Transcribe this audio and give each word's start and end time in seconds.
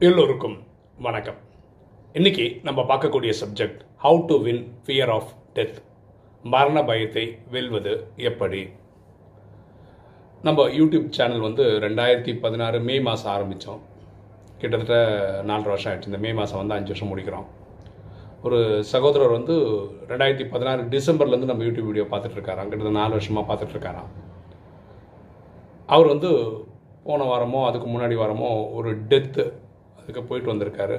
எல்லோருக்கும் 0.00 0.54
வணக்கம். 0.98 1.36
இன்னைக்கு 2.12 2.60
நம்ம 2.62 2.80
பார்க்கக்கூடிய 2.82 3.32
subject 3.40 3.80
how 4.04 4.26
to 4.26 4.42
win 4.42 4.76
fear 4.86 5.08
of 5.08 5.28
death 5.56 5.78
மரண 6.44 6.84
பயத்தை 6.84 7.38
வெல்வது 7.50 8.06
எப்படி? 8.16 8.62
நம்ம 10.42 10.66
யூடியூப் 10.68 11.06
சேனல் 11.08 11.40
வந்து 11.40 11.64
ரெண்டாயிரத்தி 11.64 12.40
பதினாறு 12.40 12.80
மே 12.80 13.00
மாதம் 13.00 13.32
ஆரம்பித்தோம் 13.32 13.80
கிட்டத்தட்ட 14.58 14.96
நாலரை 15.42 15.64
வருஷம் 15.64 15.92
ஆயிடுச்சு. 15.92 16.06
இந்த 16.06 16.18
மே 16.18 16.32
மாதம் 16.32 16.58
வந்து 16.58 16.74
அஞ்சு 16.74 16.92
வருஷம் 16.92 17.12
முடிக்கிறோம். 17.12 17.46
ஒரு 18.42 18.82
சகோதரர் 18.82 19.36
வந்து 19.38 19.56
ரெண்டாயிரத்தி 20.08 20.48
பதினாறு 20.48 20.82
டிசம்பர்லேருந்து 20.82 21.50
நம்ம 21.52 21.64
யூடியூப் 21.64 21.90
வீடியோ 21.92 22.04
பார்த்துட்ருக்காராம் 22.04 22.70
கிட்டத்தட்ட 22.70 22.98
நாலு 23.00 23.10
வருஷமாக 23.10 23.54
பார்த்துட்ருக்காராம் 23.54 24.10
அவர் 25.86 26.06
வந்து 26.06 26.30
போன 27.04 27.24
வாரமோ 27.24 27.66
அதுக்கு 27.68 27.86
முன்னாடி 27.86 28.16
வாரமோ 28.22 28.72
ஒரு 28.72 28.90
டெத்து 29.08 29.44
அதுக்கு 30.02 30.22
போயிட்டு 30.30 30.52
வந்திருக்காரு. 30.52 30.96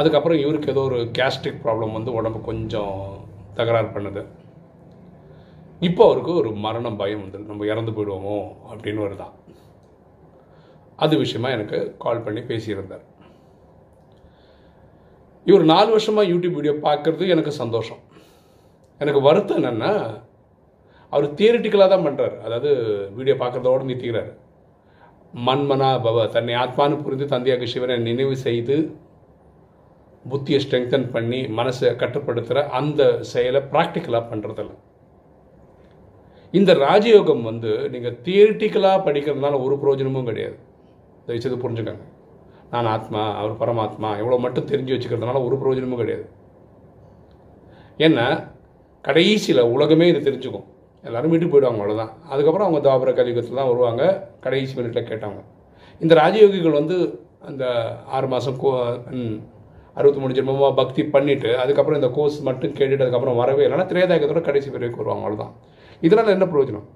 அதுக்கப்புறம் 0.00 0.40
இவருக்கு 0.44 0.72
ஏதோ 0.74 0.82
ஒரு 0.88 0.98
கேஸ்ட்ரிக் 1.18 1.62
ப்ராப்ளம் 1.64 1.96
வந்து 1.98 2.10
உடம்பு 2.18 2.40
கொஞ்சம் 2.50 2.96
தகராறு 3.58 3.88
பண்ணுது. 3.94 4.22
இப்போ 5.88 6.02
அவருக்கு 6.08 6.32
ஒரு 6.40 6.50
மரணம் 6.66 7.00
பயம் 7.00 7.22
வந்து 7.24 7.38
நம்ம 7.50 7.66
இறந்து 7.72 7.92
போயிடுவோமோ 7.96 8.36
அப்படின்னு 8.70 9.04
வருதான் 9.04 9.34
அது 11.04 11.14
விஷயமா 11.24 11.48
எனக்கு 11.56 11.78
கால் 12.04 12.24
பண்ணி 12.26 12.40
பேசியிருந்தார். 12.50 13.04
இவர் 15.50 15.64
நாலு 15.72 15.88
வருஷமாக 15.94 16.30
யூடியூப் 16.30 16.56
வீடியோ 16.58 16.74
பார்க்குறது 16.86 17.26
எனக்கு 17.34 17.52
சந்தோஷம். 17.62 18.00
எனக்கு 19.00 19.20
வருத்தம் 19.28 19.58
என்னென்னா 19.60 19.92
அவர் 21.12 21.34
தியரிட்டிக்கலாக 21.38 21.90
தான் 21.92 22.06
பண்ணுறாரு 22.06 22.36
அதாவது 22.46 22.70
வீடியோ 23.18 23.36
பார்க்குறதோடு 23.42 23.88
நிறுத்திக்கிறாரு. 23.88 24.32
மன்மனா 25.34 25.88
பவ 26.04 26.28
தன்னை 26.28 26.54
ஆத்மானு 26.54 27.02
புரிந்து 27.02 27.26
தந்தையாக 27.26 27.64
சிவனை 27.64 27.98
நினைவு 27.98 28.36
செய்து 28.36 28.76
புத்தியை 30.30 30.60
ஸ்ட்ரெங்தன் 30.64 31.10
பண்ணி 31.10 31.40
மனசை 31.42 31.90
கட்டுப்படுத்துகிற 32.02 32.66
அந்த 32.68 33.22
செயலை 33.22 33.60
ப்ராக்டிக்கலாக 33.60 34.24
பண்ணுறதில்ல 34.30 34.74
இந்த 36.52 36.74
ராஜயோகம் 36.74 37.42
வந்து 37.42 37.90
நீங்கள் 37.90 38.18
தியரிட்டிக்கலாக 38.24 39.04
படிக்கிறதுனால 39.06 39.62
ஒரு 39.64 39.78
பிரயோஜனமும் 39.78 40.24
கிடையாது. 40.24 40.56
தயவுசெய்து 41.26 41.58
புரிஞ்சுக்கோங்க. 41.64 42.04
நான் 42.70 42.86
ஆத்மா 42.86 43.34
அவர் 43.34 43.52
பரமாத்மா 43.52 44.10
இவ்வளோ 44.20 44.38
மட்டும் 44.38 44.66
தெரிஞ்சு 44.66 44.94
வச்சுக்கிறதுனால 44.94 45.44
ஒரு 45.44 45.56
பிரயோஜனமும் 45.56 45.96
கிடையாது. 45.96 46.26
ஏன்னா 47.98 48.50
கடைசியில் 49.02 49.70
உலகமே 49.74 50.08
இது 50.08 50.30
தெரிஞ்சுக்கும். 50.30 50.66
எல்லோரும் 51.08 51.32
வீட்டுக்கு 51.32 51.52
போயிடுவாங்க 51.54 51.80
அவ்வளோதான் 51.82 52.12
அதுக்கப்புறம் 52.32 52.66
அவங்க 52.66 52.80
தாபர 52.88 53.12
கலியுகத்தில் 53.18 53.60
தான் 53.60 53.70
வருவாங்க. 53.70 54.02
கடைசி 54.44 54.74
மினிட்ல 54.78 55.02
கேட்டாங்க. 55.10 55.40
இந்த 56.04 56.14
ராஜயோகிகள் 56.22 56.78
வந்து 56.80 56.96
அந்த 57.48 57.64
ஆறு 58.16 58.26
மாதம் 58.34 58.58
கோ 58.62 58.70
அறுபத்தி 59.98 60.20
மூணு 60.22 60.36
ஜென்மமாக 60.38 60.74
பக்தி 60.80 61.02
பண்ணிவிட்டு 61.14 61.50
அதுக்கப்புறம் 61.62 61.98
இந்த 62.00 62.10
கோர்ஸ் 62.16 62.38
மட்டும் 62.48 62.74
கேட்டுட்டு 62.78 63.04
அதுக்கப்புறம் 63.04 63.38
வரவே 63.42 63.64
இல்லைன்னா 63.66 63.86
திரேதாயகத்தோட 63.92 64.42
கடைசி 64.48 64.68
பிறகு 64.74 65.00
வருவாங்க. 65.00 65.22
அவ்வளோதான் 65.24 65.54
இதனால் 66.06 66.34
என்ன 66.36 66.46
பிரயோஜனம்? 66.52 66.86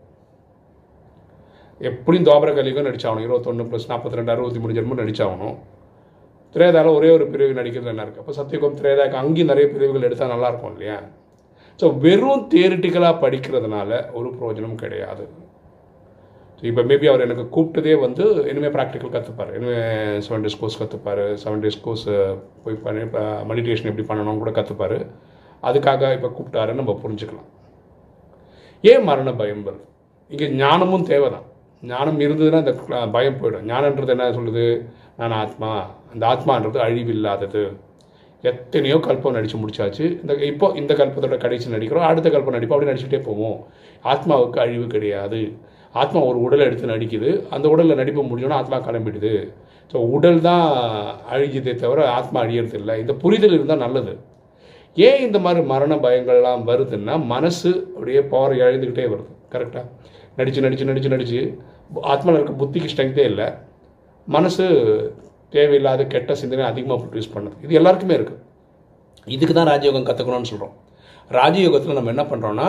எப்படியும் 1.90 2.27
தோபர 2.28 2.50
கலியுகம் 2.58 2.86
நடிச்சாகணும். 2.88 3.24
இருபத்தொன்று 3.27 3.64
ப்ளஸ் 3.70 3.88
நாற்பத்தி 3.92 4.18
ரெண்டு 4.18 4.33
அறுபத்தி 4.34 4.60
மூணு 4.64 4.77
ஜென்மம் 4.78 5.00
நடிச்சாகணும். 5.02 5.56
திரேதாவில் 6.55 6.96
ஒரே 6.98 7.08
ஒரு 7.16 7.24
பிரிவு 7.33 7.58
நடிக்கிறது 7.58 7.92
என்ன 7.92 8.05
இருக்குது 8.05 8.22
அப்போ 8.22 8.34
சத்தியகம் 8.38 8.78
திரேதாக்கு 8.80 9.16
அங்கேயும் 9.22 9.50
நிறைய 9.52 9.66
பிரிவுகள் 9.74 10.06
எடுத்தால் 10.08 10.33
நல்லாயிருக்கும் 10.34 10.72
இல்லையா? 10.74 10.98
ஸோ 11.80 11.86
வெறும் 12.04 12.44
தியரிட்டிக்கலாக 12.52 13.20
படிக்கிறதுனால 13.24 13.90
ஒரு 14.18 14.28
பிரயோஜனம் 14.38 14.80
கிடையாது. 14.82 15.24
ஸோ 16.58 16.62
இப்போ 16.70 16.82
மேபி 16.90 17.06
அவர் 17.10 17.24
எனக்கு 17.26 17.44
கூப்பிட்டதே 17.54 17.94
வந்து 18.06 18.24
இனிமேல் 18.50 18.74
ப்ராக்டிக்கல் 18.76 19.14
கற்றுப்பார் 19.14 19.50
இனிமேல் 19.58 20.20
செவன் 20.26 20.44
டேஸ் 20.46 20.58
கோர்ஸ் 20.60 20.80
கற்றுப்பார் 20.82 21.22
செவன் 21.44 21.62
டேஸ் 21.64 21.82
கோர்ஸ் 21.86 22.06
போய் 22.64 22.82
பண்ணி 22.84 23.00
இப்போ 23.08 23.22
மெடிடேஷன் 23.50 23.90
எப்படி 23.92 24.06
பண்ணணும்னு 24.10 24.42
கூட 24.44 24.52
கற்றுப்பார் 24.58 24.98
அதுக்காக 25.68 26.12
இப்போ 26.18 26.28
கூப்பிட்டாருன்னு 26.36 26.80
நம்ம 26.82 26.94
புரிஞ்சுக்கலாம். 27.02 27.48
ஏன் 28.90 29.05
மரண 29.08 29.32
பயம் 29.40 29.64
வருது? 29.66 29.84
இங்கே 30.32 30.46
ஞானமும் 30.61 31.08
தேவை 31.11 31.28
தான் 31.34 31.48
ஞானம் 31.90 32.18
இருந்ததுன்னா 32.24 32.61
இந்த 32.64 32.74
பயம் 33.16 33.38
போயிடும். 33.40 33.66
ஞானன்றது 33.70 34.12
என்ன 34.14 34.27
சொல்லுது? 34.36 34.64
நான் 35.20 35.34
ஆத்மா. 35.42 35.70
அந்த 36.12 36.22
ஆத்மான்றது 36.32 36.78
அழிவில்லாதது. 36.86 37.62
எத்தனையோ 38.51 38.97
கல்பம் 39.08 39.35
நடித்து 39.36 39.58
முடிச்சாச்சு. 39.63 40.05
இந்த 40.23 40.33
இப்போ 40.53 40.67
இந்த 40.80 40.92
கல்பத்தோட 41.01 41.36
கடைசி 41.45 41.67
நடிக்கிறோம். 41.75 42.07
அடுத்த 42.11 42.29
கல்பம் 42.35 42.57
நடிப்போம். 42.57 42.77
அப்படி 42.77 42.91
நடிச்சுட்டே 42.91 43.20
போவோம். 43.29 43.58
ஆத்மாவுக்கு 44.13 44.58
அழிவு 44.64 44.86
கிடையாது. 44.95 45.41
ஆத்மா 46.03 46.20
ஒரு 46.30 46.39
உடலை 46.47 46.64
எடுத்து 46.69 46.92
நடிக்குது. 46.95 47.30
அந்த 47.55 47.67
உடலில் 47.73 48.01
நடிப்பு 48.01 48.23
முடிஞ்சோன்னா 48.30 48.61
ஆத்மா 48.63 48.79
கிளம்பிடுது. 48.89 49.35
ஸோ 49.92 49.98
உடல் 50.17 50.41
தான் 50.48 50.67
அழிஞ்சதே 51.33 51.73
தவிர 51.85 52.05
ஆத்மா 52.19 52.39
அழியறது 52.45 52.77
இல்லை. 52.80 52.95
இந்த 53.03 53.14
புரிதல் 53.23 53.57
இருந்தால் 53.57 53.85
நல்லது. 53.86 54.13
ஏன் 54.97 55.20
இந்த 55.27 55.39
மாதிரி 55.45 55.61
மரண 55.73 55.95
பயங்கள்லாம் 56.07 56.63
வருதுன்னா 56.70 57.14
மனசு 57.35 57.70
அப்படியே 57.95 58.23
பவர் 58.33 58.55
இழந்துக்கிட்டே 58.63 59.07
வருது. 59.14 59.30
கரெக்டாக 59.55 59.86
நடித்து 60.39 60.61
நடித்து 60.64 60.89
நடித்து 60.91 61.13
நடித்து 61.14 61.41
ஆத்மாவில் 62.13 62.39
இருக்க 62.41 62.55
புத்திக்கு 62.63 62.92
ஸ்ட்ரென்த்தே 62.92 63.24
இல்லை. 63.33 63.48
மனசு 64.29 64.64
தேவையில்லாத 65.57 66.02
கெட்ட 66.14 66.35
சிந்தனை 66.40 66.64
அதிகமாக 66.70 66.98
ப்ரொடியூஸ் 67.02 67.35
பண்ணுது. 67.35 67.57
இது 67.67 67.79
எல்லாருக்குமே 67.80 68.17
இருக்குது 68.18 68.40
இதுக்கு 69.35 69.55
தான் 69.58 69.70
ராஜயோகம் 69.73 70.08
கற்றுக்கணும்னு 70.08 70.51
சொல்கிறோம் 70.52 70.74
ராஜயோகத்தில் 71.39 71.98
நம்ம 71.98 72.13
என்ன 72.14 72.24
பண்ணுறோன்னா 72.30 72.68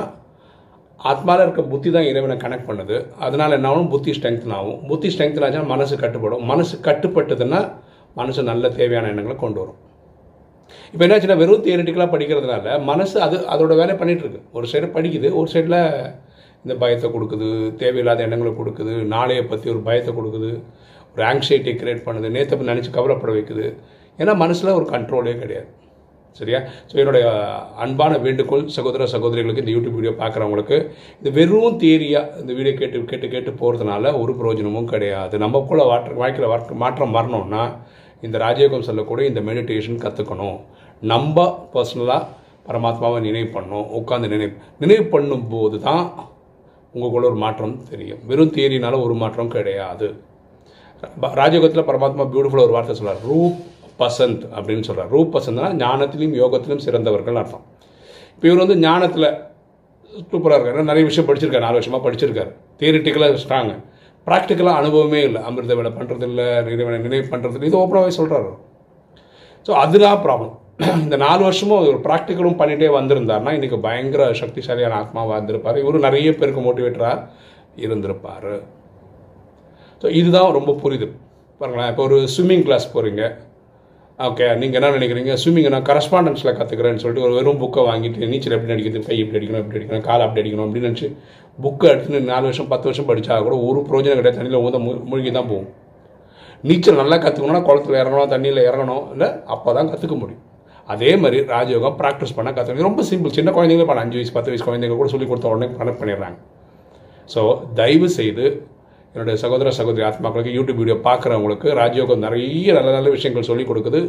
ஆத்மாவில் 1.12 1.44
இருக்க 1.46 1.62
புத்தி 1.72 1.90
தான் 1.94 2.08
இறைவனை 2.10 2.36
கனெக்ட் 2.44 2.68
பண்ணுது. 2.68 2.98
அதனால் 3.26 3.56
என்ன 3.58 3.70
ஆகும் 3.72 3.90
புத்தி 3.94 4.12
ஸ்ட்ரெங்தன் 4.18 4.54
ஆகும். 4.58 4.78
புத்தி 4.90 5.08
ஸ்ட்ரெங்தன் 5.14 5.46
ஆச்சுன்னா 5.46 5.72
மனசு 5.72 5.96
கட்டுப்படும். 6.04 6.44
மனசு 6.52 6.76
கட்டுப்பட்டதுன்னா 6.88 7.60
மனசு 8.20 8.42
நல்ல 8.52 8.70
தேவையான 8.78 9.10
எண்ணங்களை 9.14 9.36
கொண்டு 9.42 9.60
வரும். 9.62 9.80
இப்போ 10.94 11.04
என்னாச்சுன்னா 11.06 11.38
வெறும் 11.42 11.66
தியரிட்டிக்கலாக 11.66 12.12
படிக்கிறதுனால 12.14 12.76
மனசு 12.92 13.16
அது 13.26 13.38
அதோட 13.54 13.74
வேலையை 13.82 13.98
பண்ணிட்டு 14.02 14.24
இருக்கு. 14.26 14.42
ஒரு 14.58 14.66
சைடு 14.72 14.88
படிக்குது 14.98 15.30
ஒரு 15.40 15.50
சைடில் 15.54 15.80
இந்த 16.66 16.74
பயத்தை 16.84 17.08
கொடுக்குது 17.16 17.50
தேவையில்லாத 17.82 18.24
எண்ணங்களை 18.28 18.54
கொடுக்குது 18.60 18.94
நாளையை 19.16 19.44
பற்றி 19.52 19.68
ஒரு 19.74 19.82
பயத்தை 19.88 20.14
கொடுக்குது. 20.20 20.52
ஒரு 21.16 21.24
ஆங்ஸைட்டியை 21.32 21.76
கிரியேட் 21.82 22.06
பண்ணுது. 22.10 22.30
நேற்று 22.38 22.70
நினச்சி 22.74 22.92
கவலைப்பட 22.98 23.32
வைக்குது. 23.38 23.68
ஏன்னா 24.22 24.36
மனசில் 24.44 24.78
ஒரு 24.80 24.86
கண்ட்ரோலே 24.94 25.36
கிடையாது. 25.44 25.70
சரியா? 26.40 26.60
ஸோ 26.90 26.94
என்னுடைய 27.02 27.26
அன்பான 27.84 28.14
வேண்டுகோள் 28.24 28.64
சகோதர 28.76 29.06
சகோதரிகளுக்கு 29.14 29.64
இந்த 29.64 29.74
யூடியூப் 29.76 29.98
வீடியோ 29.98 30.14
பார்க்குறவங்களுக்கு 30.22 30.78
இது 31.22 31.32
வெறும் 31.36 31.78
தேரியாக 31.84 32.40
இந்த 32.42 32.52
வீடியோ 32.60 32.74
கேட்டு 32.80 33.04
கேட்டு 33.12 33.28
கேட்டு 33.34 33.52
போகிறதுனால 33.60 34.14
ஒரு 34.22 34.34
பிரயோஜனமும் 34.40 34.90
கிடையாது. 34.94 35.36
நம்மக்குள்ளே 35.44 35.86
வாட்டர் 35.92 36.18
வாழ்க்கையில் 36.22 36.52
வாற்ற 36.54 36.78
மாற்றம் 36.84 37.16
வரணும்னா 37.18 37.64
இந்த 38.26 38.38
ராஜயோகம் 38.46 38.88
சொல்லக்கூடிய 38.90 39.32
இந்த 39.32 39.42
மெடிடேஷன் 39.50 40.02
கற்றுக்கணும் 40.06 40.58
நம்ம 41.14 41.46
பர்சனலாக 41.76 42.30
பரமாத்மாவை 42.68 43.18
நினைவு 43.28 43.50
பண்ணணும். 43.56 43.88
உட்காந்து 44.00 44.28
நினைவு 44.34 44.54
நினைவு 44.84 45.06
பண்ணும்போது 45.16 45.80
தான் 45.88 46.04
உங்களுக்குள்ள 46.94 47.26
ஒரு 47.32 47.40
மாற்றம் 47.46 47.80
தெரியும். 47.92 48.22
வெறும் 48.32 48.54
தியரினால 48.58 49.00
ஒரு 49.06 49.16
மாற்றம் 49.24 49.56
கிடையாது. 49.56 50.08
ராஜயோகத்தில் 51.42 51.88
பரமாத்மா 51.90 52.26
பியூட்டிஃபுல்லாக 52.34 52.68
ஒரு 52.68 52.76
வார்த்தை 52.76 52.96
சொல்கிறார் 53.00 53.22
ரூப் 53.30 53.58
பசந்த் 54.02 54.44
அப்படின்னு 54.58 54.86
சொல்கிறார் 54.88 55.10
ரூப் 55.16 55.34
பசந்த்னா 55.36 55.70
ஞானத்திலும் 55.82 56.36
யோகத்திலும் 56.42 56.84
சிறந்தவர்கள் 56.86 57.40
அர்த்தம். 57.42 57.66
இப்போ 58.36 58.46
இவர் 58.50 58.64
வந்து 58.66 58.78
ஞானத்தில் 58.88 59.28
சூப்பராக 60.32 60.58
இருக்காரு. 60.58 60.90
நிறைய 60.92 61.06
விஷயம் 61.10 61.28
படிச்சிருக்காரு. 61.30 61.66
நாலு 61.68 61.80
வருஷமாக 61.80 62.04
படிச்சிருக்காரு. 62.06 62.52
தியரிட்டிக்கலாக 62.80 63.40
ஸ்ட்ராங்கு 63.44 63.78
ப்ராக்டிக்கலாக 64.28 64.80
அனுபவமே 64.82 65.22
இல்லை. 65.28 65.40
அமிர்த 65.50 65.76
வேலை 65.80 65.92
பண்ணுறது 65.96 66.28
இல்லை 66.30 66.46
நினைவு 67.08 67.26
பண்ணுறது 67.34 67.66
இது 67.70 67.82
ஓப்பனாகவே 67.84 68.14
சொல்கிறாரு 68.20 68.52
ஸோ 69.66 69.74
அதுதான் 69.84 70.22
ப்ராப்ளம் 70.28 70.54
இந்த 71.06 71.16
நாலு 71.24 71.42
வருஷமும் 71.48 71.82
ஒரு 71.90 71.98
ப்ராக்டிக்கலும் 72.06 72.58
பண்ணிகிட்டே 72.60 72.88
வந்திருந்தாருன்னா 72.96 73.52
இன்றைக்கி 73.58 73.78
பயங்கர 73.80 74.24
சக்திசாலியான 74.40 74.98
ஆத்மாவாக 75.02 75.36
இருந்திருப்பார் 75.38 75.82
இவரும் 75.82 76.06
நிறைய 76.08 76.30
பேருக்கு 76.32 76.62
மோட்டிவேட்டராக 76.62 77.28
இருந்திருப்பார். 77.84 78.54
ஸோ 80.04 80.10
இதுதான் 80.20 80.56
ரொம்ப 80.60 80.72
புரியுது. 80.84 81.08
பாருங்களேன் 81.60 81.90
இப்போ 81.92 82.04
ஒரு 82.08 82.18
ஸ்விம்மிங் 82.36 82.64
கிளாஸ் 82.68 82.86
போகிறீங்க 82.94 83.24
ஓகே 84.20 84.46
நீங்கள் 84.62 84.78
என்ன 84.80 84.90
நினைக்கிறீங்க? 84.96 85.34
ஸ்விம்மிங் 85.42 85.68
நான் 85.76 85.86
கரஸ்பாண்டன்ஸில் 85.90 86.56
கற்றுக்கிறேன்னு 86.58 87.02
சொல்லிட்டு 87.04 87.24
ஒரு 87.28 87.34
வெறும் 87.38 87.60
புக்கை 87.62 87.82
வாங்கிட்டு 87.88 88.28
நீச்சல் 88.32 88.56
எப்படி 88.58 88.74
அடிக்கிறது 88.76 89.08
கை 89.08 89.18
இப்படி 89.22 89.38
அடிக்கணும் 89.40 89.64
இப்படி 89.64 89.78
அடிக்கணும் 89.80 90.06
காலை 90.08 90.24
அப்படி 90.26 90.42
அடிக்கணும் 90.42 90.66
அப்படின்னு 90.68 90.90
நினச்சி 90.90 91.08
புக்கை 91.60 91.88
எடுத்து 91.94 92.22
நாலு 92.32 92.46
வருஷம் 92.50 92.70
பத்து 92.74 92.88
வருஷம் 92.90 93.08
படித்தா 93.10 93.38
கூட 93.48 93.56
ஒரு 93.68 93.80
பிரோஜனம் 93.90 94.20
கிடையாது. 94.20 94.38
தண்ணியில் 94.40 94.66
ஊத 94.68 94.80
மூழ்கி 95.12 95.32
தான் 95.38 95.50
போகும். 95.52 95.70
நீச்சல் 96.70 97.00
நல்லா 97.02 97.18
கற்றுக்கணும்னா 97.24 97.62
குளத்துல 97.70 97.98
இறங்கணும் 98.02 98.32
தண்ணியில் 98.34 98.62
இறங்கணும் 98.70 99.06
இல்லை 99.14 99.30
அப்போ 99.56 99.70
தான் 99.78 99.90
கற்றுக்க 99.94 100.18
முடியும். 100.24 100.44
அதே 100.90 101.12
மாதிரி 101.24 101.40
ராஜயோகம் 101.56 101.98
ப்ராக்டிஸ் 102.02 102.36
பண்ணால் 102.38 102.56
கற்றுக்கணும் 102.58 102.90
ரொம்ப 102.90 103.04
சிம்பிள் 103.12 103.36
சின்ன 103.40 103.52
குழந்தைங்களே 103.58 103.88
பண்ண 103.90 104.06
அஞ்சு 104.06 104.20
வயசு 104.20 104.36
பத்து 104.38 104.52
வயசு 104.54 104.66
குழந்தைங்க 104.68 104.98
கூட 105.02 105.10
சொல்லி 105.16 105.30
கொடுத்த 105.32 105.54
உடனே 105.54 105.70
கனெக்ட் 105.82 106.02
பண்ணிடுறாங்க. 106.02 106.38
ஸோ 107.34 107.42
தயவு 107.80 108.10
செய்து 108.20 108.46
என்னுடைய 109.16 109.36
சகோதர 109.42 109.72
சகோதரி 109.78 110.04
ஆத்மாக்களுக்கு 110.08 110.54
யூடியூப் 110.58 110.80
வீடியோ 110.82 110.96
பார்க்குறவங்களுக்கு 111.08 111.68
ராஜயோகம் 111.80 112.24
நிறைய 112.26 112.74
நல்ல 112.78 112.92
நல்ல 112.96 113.10
விஷயங்கள் 113.16 113.50
சொல்லிக் 113.50 113.70
கொடுக்குது. 113.70 114.02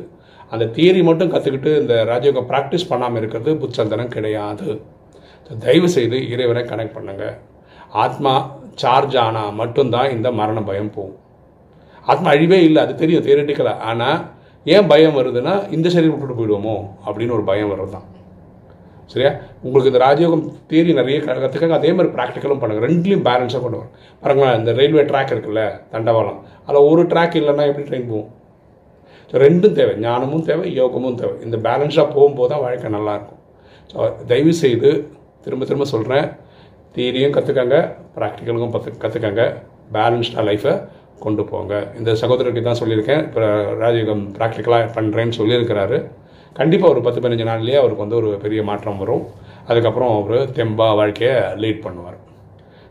அந்த 0.53 0.69
தியரி 0.77 1.01
மட்டும் 1.09 1.33
கற்றுக்கிட்டு 1.35 1.71
இந்த 1.81 1.95
ராஜயோகம் 2.11 2.49
ப்ராக்டிஸ் 2.53 2.89
பண்ணாமல் 2.91 3.21
இருக்கிறது 3.21 3.53
புத்தந்தனம் 3.63 4.15
கிடையாது. 4.17 4.69
தயவு 5.65 5.89
செய்து 5.97 6.19
இறைவனை 6.35 6.63
கனெக்ட் 6.71 6.97
பண்ணுங்கள் 6.97 7.35
ஆத்மா 8.05 8.35
சார்ஜ் 8.83 9.17
ஆனால் 9.27 9.53
மட்டும்தான் 9.61 10.13
இந்த 10.17 10.29
மரண 10.41 10.61
பயம் 10.71 10.95
போகும். 10.97 11.19
ஆத்மா 12.07 12.31
அழிவே 12.35 12.59
இல்லை 12.69 12.81
அது 12.85 12.95
தெரியும் 13.03 13.25
தியரட்டிக்கலாக 13.27 13.85
ஆனால் 13.91 14.19
ஏன் 14.67 14.89
பயம் 14.93 15.17
வருதுன்னா 15.19 15.55
இந்த 15.77 15.89
சரீரம் 15.95 16.15
விட்டுட்டு 16.15 16.39
போயிடுவோமோ 16.41 16.77
அப்படின்னு 17.07 17.37
ஒரு 17.39 17.45
பயம் 17.51 17.73
வருது 17.73 17.93
தான் 17.97 18.07
சரியா? 19.13 19.31
உங்களுக்கு 19.65 19.91
இந்த 19.93 20.01
ராஜயோகம் 20.07 20.45
தேரி 20.71 20.93
நிறைய 20.99 21.17
கற்றுக்காங்க 21.27 21.77
அதே 21.81 21.91
மாதிரி 21.97 22.11
ப்ராக்டிக்கலும் 22.17 22.61
பண்ணுங்கள் 22.63 22.87
ரெண்டுலையும் 22.89 23.25
பேலன்ஸாக 23.29 23.61
கொண்டு 23.65 23.79
வரும் 23.81 23.93
பாருங்களேன் 24.23 24.57
இந்த 24.61 24.73
ரயில்வே 24.79 25.05
ட்ராக் 25.11 25.33
இருக்குல்ல 25.35 25.63
தண்டவாளம். 25.93 26.39
அதில் 26.67 26.89
ஒரு 26.91 27.03
ட்ராக் 27.13 27.37
இல்லைன்னா 27.41 27.67
எப்படி 27.71 27.87
ட்ரெயின் 27.91 28.09
போகும்? 28.13 28.31
ஸோ 29.31 29.35
ரெண்டும் 29.47 29.77
தேவை. 29.79 29.95
ஞானமும் 30.07 30.47
தேவை 30.49 30.67
யோகமும் 30.81 31.19
தேவை. 31.21 31.35
இந்த 31.47 31.57
பேலன்ஸாக 31.67 32.07
போகும்போது 32.17 32.51
தான் 32.53 32.63
வாழ்க்கை 32.65 32.91
நல்லாயிருக்கும் 32.97 33.41
ஸோ 33.93 33.97
தயவு 34.33 34.53
செய்து 34.65 34.91
திரும்ப 35.45 35.65
திரும்ப 35.69 35.87
சொல்கிறேன் 35.95 36.27
தியரியும் 36.97 37.37
கற்றுக்கங்க 37.37 37.77
ப்ராக்டிக்கலுக்கும் 38.19 38.75
பத்து 38.75 38.91
கற்றுக்கங்க 39.05 39.45
பேலன்ஸ்டாக 39.95 40.45
லைஃப்பை 40.49 40.75
கொண்டு 41.25 41.43
போங்க. 41.51 41.75
இந்த 41.99 42.11
சகோதரர்கிட்ட 42.21 42.69
தான் 42.69 42.81
சொல்லியிருக்கேன். 42.81 43.23
இப்போ 43.29 43.43
ராஜயோகம் 43.83 44.23
ப்ராக்டிக்கலாக 44.39 44.87
பண்ணுறேன்னு 44.97 45.37
சொல்லியிருக்கிறாரு. 45.41 45.99
கண்டிப்பாக 46.59 46.93
ஒரு 46.95 47.01
பத்து 47.07 47.21
பதினஞ்சு 47.23 47.47
நாள்லேயே 47.51 47.79
அவருக்கு 47.83 48.05
வந்து 48.05 48.19
ஒரு 48.21 48.29
பெரிய 48.45 48.61
மாற்றம் 48.71 49.01
வரும். 49.03 49.25
அதுக்கப்புறம் 49.71 50.13
அவர் 50.19 50.37
தெம்பா 50.59 50.89
வாழ்க்கையை 51.01 51.37
லீட் 51.63 51.85
பண்ணுவார். 51.87 52.19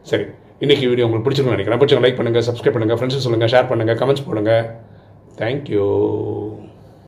சரி 0.10 0.26
இன்றைக்கி 0.64 0.86
வீடியோ 0.90 1.06
உங்களுக்கு 1.08 1.26
பிடிச்சிருக்கும்னு 1.28 1.58
நினைக்கிறேன். 1.58 1.82
பிடிச்சிங்க 1.82 2.06
லைக் 2.06 2.20
பண்ணுங்கள் 2.20 2.46
சப்ஸ்கிரைப் 2.50 2.76
பண்ணுங்கள் 2.76 3.00
ஃப்ரெண்ட்ஸுக்கு 3.00 3.28
சொல்லுங்கள் 3.28 3.54
ஷேர் 3.54 3.70
பண்ணுங்கள் 3.72 4.00
கமெண்ட்ஸ் 4.02 4.28
பண்ணுங்கள் 4.30 4.66
தேங்க்யூ 5.42 5.86